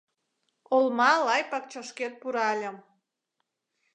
Олма-лай 0.75 1.43
пакчашкет 1.51 2.13
пуральым. 2.21 2.77